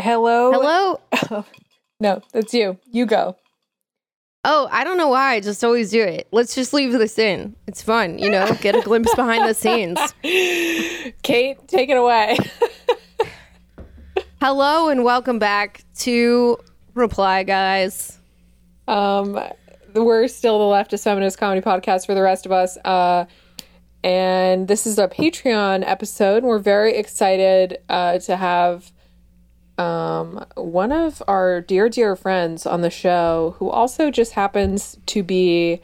[0.00, 0.98] Hello.
[1.12, 1.44] Hello.
[2.02, 2.78] No, that's you.
[2.90, 3.36] You go.
[4.42, 5.34] Oh, I don't know why.
[5.34, 6.28] I just always do it.
[6.32, 7.54] Let's just leave this in.
[7.66, 9.98] It's fun, you know, get a glimpse behind the scenes.
[11.22, 12.38] Kate, take it away.
[14.40, 16.58] Hello and welcome back to
[16.94, 18.18] Reply Guys.
[18.88, 19.38] Um,
[19.92, 22.78] we're still the leftist feminist comedy podcast for the rest of us.
[22.78, 23.26] Uh,
[24.02, 26.44] and this is a Patreon episode.
[26.44, 28.90] We're very excited uh, to have
[29.80, 35.22] um, one of our dear, dear friends on the show who also just happens to
[35.22, 35.80] be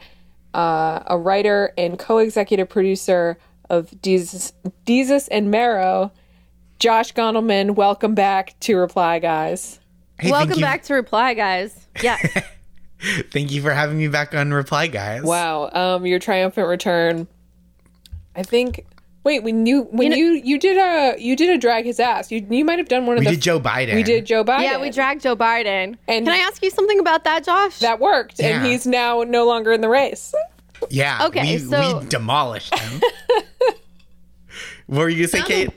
[0.53, 3.39] uh, a writer and co executive producer
[3.71, 4.53] of Desus,
[4.85, 6.11] Desus and Mero.
[6.77, 9.79] Josh Gondelman, welcome back to Reply Guys.
[10.19, 11.87] Hey, welcome back to Reply Guys.
[12.03, 12.17] Yeah.
[13.31, 15.23] Thank you for having me back on Reply Guys.
[15.23, 17.27] Wow, um, your triumphant return.
[18.35, 18.85] I think.
[19.23, 21.99] Wait, when you when You you know- you, did a you did a drag his
[21.99, 22.31] ass.
[22.31, 23.31] You you might have done one of We the.
[23.31, 23.95] did Joe Biden.
[23.95, 24.61] We did Joe Biden.
[24.63, 25.97] yeah, we dragged Joe Biden.
[26.07, 27.79] And- Can I ask you something about that, Josh?
[27.79, 30.33] that worked, and he's now no longer in the race.
[30.89, 31.25] Yeah.
[31.27, 33.01] Okay, we, so- we demolished him.
[34.87, 35.69] what were you gonna say, Kate?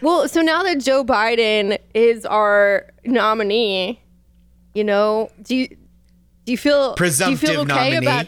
[0.00, 4.00] well, so now that Joe Biden is our nominee,
[4.74, 7.96] you know, do you do you feel do you Presumptive feel okay nominee.
[8.06, 8.26] about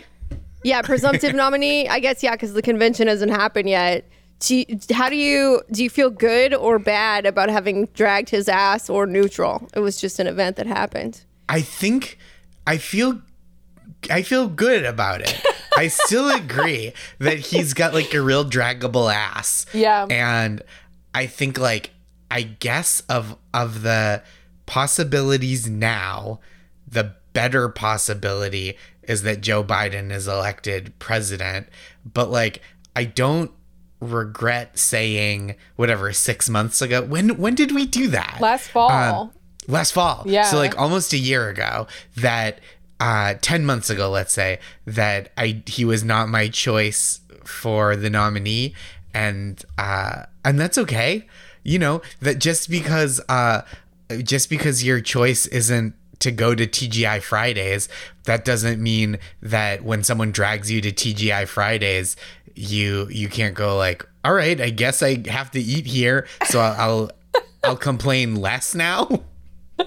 [0.63, 1.89] Yeah, presumptive nominee.
[1.89, 4.09] I guess yeah, because the convention hasn't happened yet.
[4.41, 5.83] Do you, how do you do?
[5.83, 9.69] You feel good or bad about having dragged his ass, or neutral?
[9.75, 11.25] It was just an event that happened.
[11.49, 12.19] I think
[12.67, 13.21] I feel
[14.11, 15.41] I feel good about it.
[15.77, 19.67] I still agree that he's got like a real draggable ass.
[19.73, 20.07] Yeah.
[20.09, 20.63] And
[21.15, 21.91] I think like
[22.31, 24.23] I guess of of the
[24.67, 26.41] possibilities now,
[26.87, 31.69] the better possibility is that Joe Biden is elected president.
[32.05, 32.63] But like
[32.97, 33.51] I don't
[34.05, 37.03] regret saying whatever 6 months ago.
[37.03, 38.39] When when did we do that?
[38.41, 38.91] Last fall.
[38.91, 39.31] Um,
[39.67, 40.25] last fall.
[40.27, 40.43] Yeah.
[40.45, 42.61] So like almost a year ago that
[43.01, 48.09] uh 10 months ago let's say that I he was not my choice for the
[48.11, 48.75] nominee
[49.13, 51.27] and uh and that's okay.
[51.63, 53.63] You know, that just because uh
[54.23, 57.89] just because your choice isn't to go to TGI Fridays,
[58.25, 62.17] that doesn't mean that when someone drags you to TGI Fridays,
[62.55, 66.61] you you can't go like, "All right, I guess I have to eat here, so
[66.61, 67.11] I'll I'll,
[67.65, 69.23] I'll complain less now."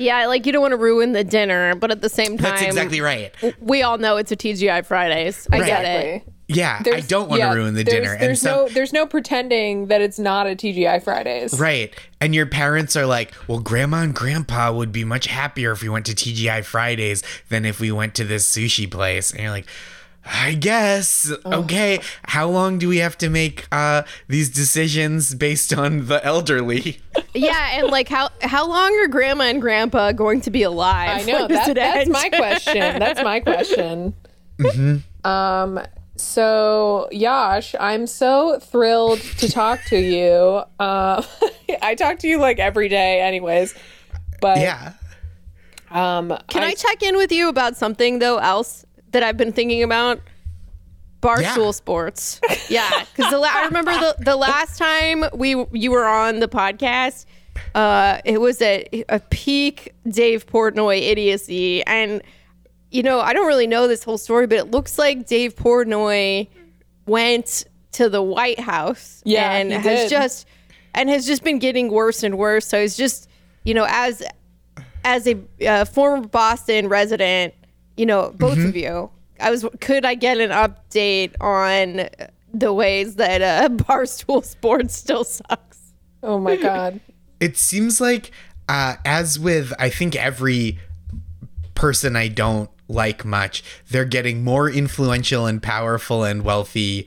[0.00, 2.62] Yeah, like you don't want to ruin the dinner, but at the same time, That's
[2.62, 3.34] exactly right.
[3.60, 5.48] we all know it's a TGI Fridays.
[5.50, 6.22] I get it.
[6.48, 6.92] Exactly.
[6.92, 8.18] Yeah, I don't want to yeah, ruin the there's- dinner.
[8.18, 11.58] There's and so, no there's no pretending that it's not a TGI Fridays.
[11.60, 15.82] right, and your parents are like, "Well, grandma and grandpa would be much happier if
[15.82, 19.50] we went to TGI Fridays than if we went to this sushi place." And you're
[19.50, 19.66] like,
[20.24, 22.00] "I guess okay.
[22.24, 27.00] How long do we have to make uh, these decisions based on the elderly?"
[27.34, 31.20] Yeah, and like how how long are grandma and grandpa going to be alive?
[31.20, 32.80] I know When that, that's my question.
[32.98, 34.14] That's my question.
[35.24, 35.80] Um.
[36.20, 40.62] So, Josh, I'm so thrilled to talk to you.
[40.78, 41.22] Uh,
[41.82, 43.74] I talk to you like every day, anyways.
[44.40, 44.92] But yeah.
[45.90, 49.82] um, Can I, check in with you about something though else that I've been thinking
[49.82, 50.20] about?
[51.20, 51.70] Barstool Yeah.
[51.72, 52.40] Sports.
[52.68, 57.26] Yeah, because la- I remember the the last time we you were on the podcast,
[57.74, 62.22] uh, it was a a peak Dave Portnoy idiocy, and
[62.90, 66.48] you know I don't really know this whole story, but it looks like Dave Portnoy
[67.06, 70.10] went to the White House, Yeah, and has did.
[70.10, 70.46] just
[70.94, 72.66] and has just been getting worse and worse.
[72.66, 73.28] So it's just
[73.64, 74.22] you know as
[75.04, 77.54] as a uh, former Boston resident,
[77.96, 78.68] you know, both Mm-hmm.
[78.68, 79.10] of you,
[79.40, 82.08] I was could I get an update on
[82.52, 85.92] the ways that uh, Barstool Sports still sucks?
[86.22, 87.00] Oh my god.
[87.40, 88.32] it seems like
[88.68, 90.78] uh, as with i think every
[91.74, 93.62] person i don't like much.
[93.90, 97.06] They're getting more influential and powerful and wealthy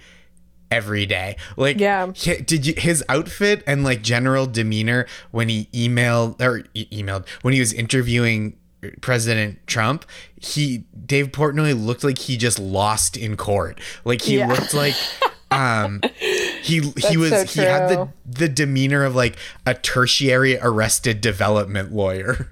[0.69, 1.35] every day.
[1.57, 2.11] Like Yeah.
[2.45, 7.53] did you his outfit and like general demeanor when he emailed or e- emailed when
[7.53, 8.55] he was interviewing
[8.99, 10.05] president trump
[10.41, 13.79] he dave portnoy looked like he just lost in court.
[14.05, 14.47] Like he Yeah.
[14.47, 14.95] looked like
[15.51, 15.99] um
[16.61, 16.79] he
[17.09, 19.35] he was so he had the the demeanor of like
[19.67, 22.49] a tertiary arrested development lawyer